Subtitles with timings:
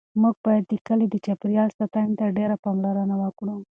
[0.21, 3.55] موږ باید د کلي د چاپیریال ساتنې ته ډېره پاملرنه وکړو.